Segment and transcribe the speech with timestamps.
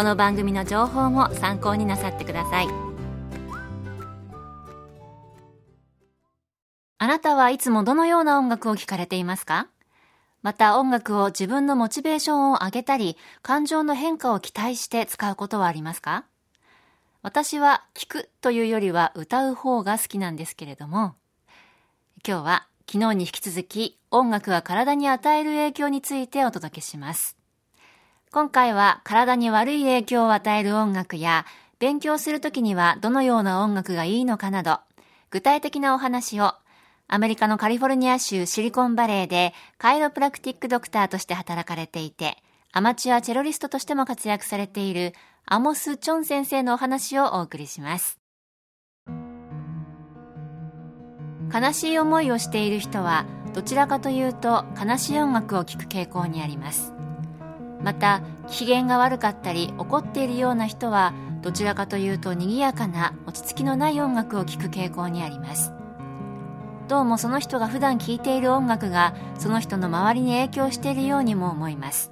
[0.00, 2.68] この番組の情報も参考になさってください。
[6.96, 9.68] あなたはいつもどのような音楽を聴かれていますか？
[10.40, 16.24] また音楽を自分のモチベーションを上げたり感情の変化を期待して使うことはありますか？
[17.20, 21.14] 私は聴くというよりは歌う方が好きなんですけれども
[22.26, 27.36] 今日は昨日に引き続き音楽が体に与える影響についてお届けします。
[28.32, 31.46] 今回は体に悪い影響を与える音楽や
[31.78, 34.78] 勉強するときにはどのような音楽がいいのかなど
[35.30, 36.54] 具体的なお話を
[37.08, 42.36] アメリカのカリフォルニア州シリコンバレーでカイロプラクティックドクターとして働かれていて
[42.72, 45.12] アマチュアチェロリストとしても活躍されている
[45.44, 48.20] アモス・チョン先生のお話をお送りします。
[51.52, 56.92] 悲しい思いをしている人はどちらかというと悲しい音楽を聴く傾向にあります
[57.82, 65.72] また機嫌が悪かったり怒っているような人はどちらかというと賑やかな落ち着きのない音楽を聴く傾向にあります。
[66.88, 72.10] どうもその人が普段聴いている音楽がその人の周りに影響しているようにも思います。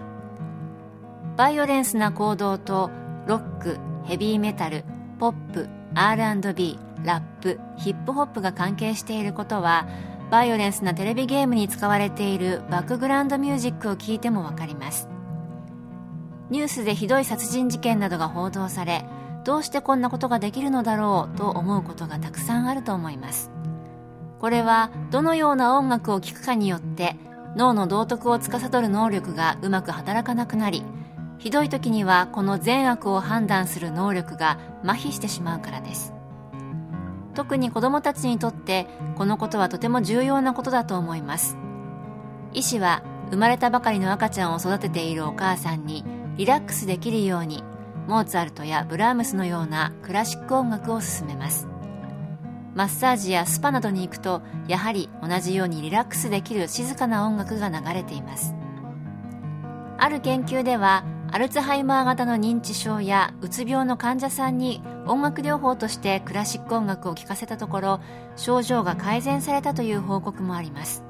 [1.36, 2.90] バイオレンスな行動と
[3.26, 4.84] ロックヘビーメタル
[5.18, 9.88] ポップ R&B ラップヒップホップが関係していることは
[10.30, 15.08] バイオレンスなテレビゲームに使われているバックグラウンドミュージックを聞いてもわかります。
[16.50, 19.04] ニュースでひどい殺人事件などが報道され
[19.44, 23.50] どうしてこんなことができるのだろうと思うことがたくさんあると思います。
[24.41, 27.16] これはどのような音楽を聴くかによって
[27.56, 30.84] 脳の道徳を司る能力がうまく働かなくなり
[31.38, 36.12] ひどい時にはこの善悪を判断する能力が麻痺してしまうからです。
[37.34, 41.56] 特に子どもたちにとってこのことはとても重要なことだと思います。
[42.53, 46.04] 医師は生まれたばかりの赤ちゃんを育てているお母さんに
[46.38, 47.65] リラックスできるように
[48.06, 51.66] モーツァルトやブラームスのようなクラシック音楽を勧めます。
[52.76, 58.54] マッサージやスパなどに行くとやはり同じようにリラックスできる静かな音楽が流れています。
[59.99, 68.00] ある研究ではアルツハイマー型の認知症やうつ病の患者さんに音楽療法としてクラシック音楽を聴かせたところ
[68.37, 71.03] 症状が改善されたという報告もあります。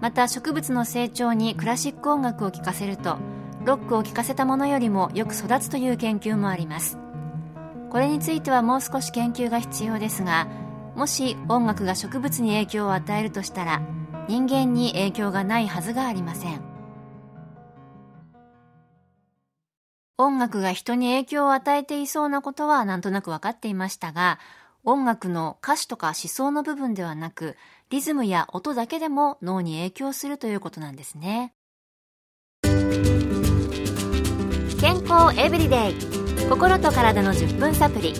[0.00, 3.18] また植物の成長にクラシック音楽を聴かせると
[3.64, 6.98] ロックを聴かせたものよりもよく育つという研究もあります
[7.90, 10.46] これについてはもう少し研究が必要ですが
[10.94, 13.82] もし音楽が植物に影響を与えるとしたら
[14.28, 16.70] 人間に影響がないはずがありません
[20.22, 24.38] 音楽が人に影響を与えていそうなことはなんとなく分かっていましたが、
[24.84, 27.56] 音楽の歌詞とか思想の部分ではなく、
[27.88, 31.54] リズムや音だけでも脳に影響するということなんですね。
[34.80, 35.94] 健康エブリデイ。
[36.48, 38.14] 心と体の10分サプリ。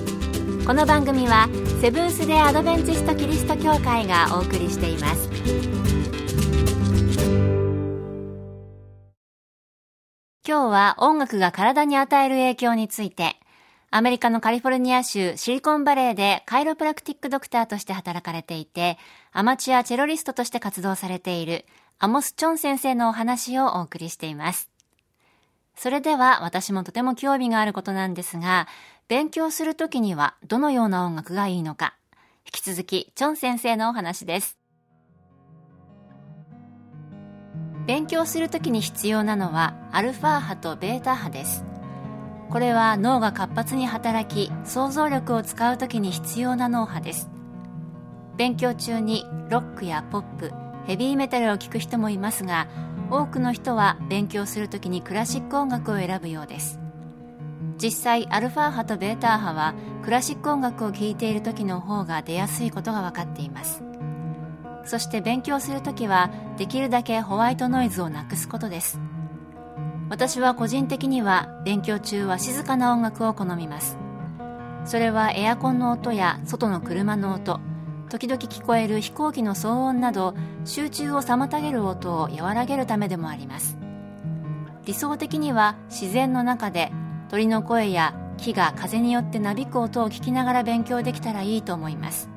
[0.66, 1.48] この番組は
[1.80, 5.30] セブンス・デ・アドベンチスト・キリスト教会がお送りしています。
[10.46, 13.36] 今日は音楽が体に与える影響について、
[13.90, 18.98] アメリカのカリフォルニア州シリコンバレーでカイロプラクティックドクターとして働かれていて、
[19.32, 21.64] アマチュアチェロリストとして活動されている
[21.98, 24.68] アモス・チョン先生のお話をお送りしています。
[25.80, 28.68] それでは私もとても興味があることなんですが、
[29.08, 31.94] 勉強するときにはどのような音楽がいいのか、
[32.44, 34.58] 引き続きチョン先生のお話です。
[37.86, 41.64] 勉強するときに必要なのはアルファ波とベータ波です。
[42.50, 47.30] これは脳が活発に働き想像力を使うときに必要な脳波です。
[48.36, 50.52] 勉強中にロックやポップ
[50.84, 52.68] ヘビーメタルを聴く人もいますが
[53.10, 56.78] 多くの人は勉強するときにクラシック音楽を選ぶようです。
[57.82, 63.82] 実際アルファ波とベータ波はクラシック音楽を聴いている時の方が出やすいことが分かっています。
[64.84, 69.00] そして勉強するときはできるだけホワイトノイズをなくすことです。
[70.08, 73.98] 私は個人的には勉強中は静かな音楽を好みます。
[74.84, 77.60] それはエアコンの音や外の車の音
[78.10, 80.34] 時々聞こえる飛行機の騒音など
[80.64, 83.78] 集中を妨げる音を和らげるためでもあります。
[84.84, 86.90] 理想的には自然の中で
[87.28, 92.28] 鳥の声や木が風によってなびく音を聞きながら勉強できたらいいと思います。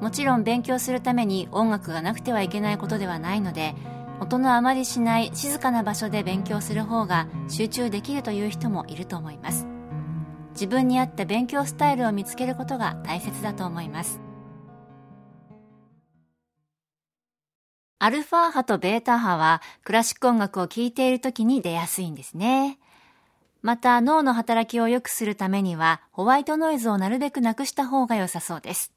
[0.00, 3.76] もちろん勉強するために音楽がなくてはいけないことではないので
[4.18, 9.68] 音のあまりしない静かな場所で勉強する方が集中できるという人もいると思います。
[10.50, 14.23] 自分に合った勉強スタイルを見つけることが大切だと思います。
[18.04, 22.78] アルファ波とベータ波はクラシック音楽を聴いている時に出やすいんですね
[23.62, 28.92] また脳の働きを良くするためにはホワイトノイズをなるべくなくした方が良さそうです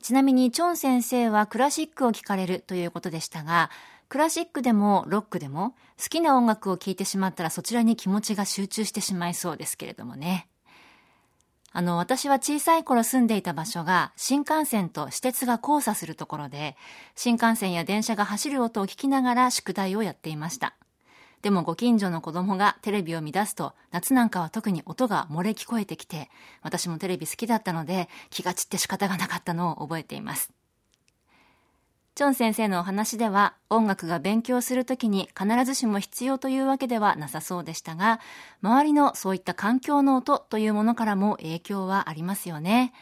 [0.00, 3.70] ちなみにチョン先生はクラシックを聴かれるということでしたが、
[4.10, 10.46] クラシックでもロックでも好きな音楽を聴いてしまったらそちらに気持ちが集中してしまいそうですけれどもね。
[11.76, 16.76] あの、私は小さい頃住んでいた場所が新幹線と私鉄が交差するところで、
[17.16, 20.76] 新幹線や電車が走る音を聞きながら宿題をやっていました。
[21.42, 26.30] でもご近所の子供がテレビを乱すと、夏なんかは特に音が漏れ聞こえてきて、
[26.62, 30.53] 私もテレビ好きだったので、気が散って仕方がなかったのを覚えています。
[32.14, 38.20] チョン先生のお話では、音楽が勉強するときに必ずしも必要というわけではなさそうでしたが、
[38.62, 42.92] 周りのそういった環境の音というものからも影響はありますよね。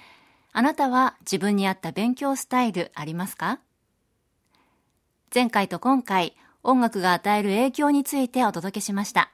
[0.52, 3.58] あなたは自分に合った勉強スタイルありますか？
[5.34, 9.30] 前回と今回、音楽が与える影響についてお届けしました。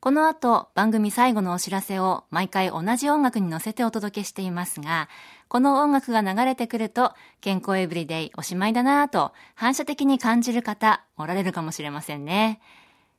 [0.00, 5.10] この後、番組最後のお知らせを毎回同じ音楽に乗せてお届けしていますが、
[5.48, 7.12] この音楽が流れてくると、
[7.42, 12.60] 健康エブリデイおしまいだなぁと反射的に感じる方、おられるかもしれませんね。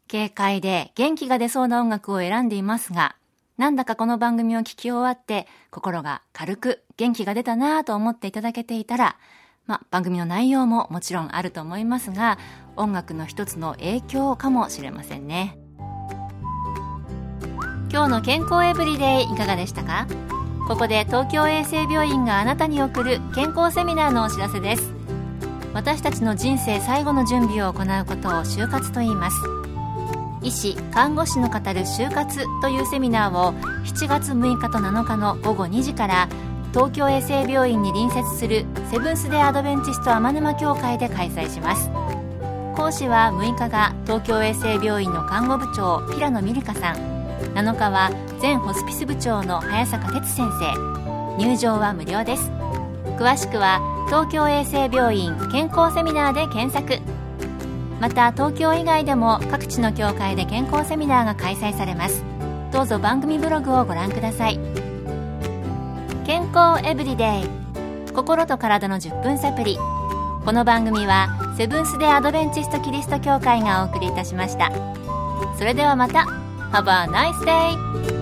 [0.09, 3.15] 軽快で元気が出そうな音楽を選んでいますが、
[3.59, 9.17] なんだかこの番組を聞き終わって、心が軽く元気が出たなぁと思っていただけていたら、
[9.67, 12.39] まあ、番組の内容ももちろんあると思いますが
[12.75, 15.60] 音楽の一つの影響かもしれませんね
[17.91, 20.07] 今日の健康エブリデイいかがでしたか？
[20.65, 24.93] ここで東京衛生病院があなたに送る健康セミナーのお知らせです。
[25.73, 29.35] 私たちの人生最後の準備を行うことを就活と言います。
[30.41, 33.53] 医師看護師の語る就活というセミナーを
[33.83, 36.29] 7月6日と7日の午後2時から
[36.73, 41.89] 東京衛生病院に隣接するセブンス・デ・アドベンチスト天沼協会で開催します。
[42.73, 47.20] 講師は6日が東京衛生病院の看護部長平野美里香さん。
[47.53, 51.37] 7日は全ホスピス部長の早坂哲先生。
[51.37, 52.51] 入場は無料です。
[53.17, 57.01] 詳しくは東京衛生病院健康セミナーで検索。
[57.99, 62.23] また東京以外でも各地の協会で健康セミナーが開催されます。
[62.71, 64.59] どうぞ番組ブログをご覧ください。
[66.25, 67.61] 健康エブリデイ。
[68.13, 69.77] 心と体の10分サプリ
[70.43, 74.71] この番組はセブンス・デ・アドベンチスト・キリスト教会がお送りいたしました。
[75.57, 76.40] それではまた。
[76.71, 78.20] Have a nice day!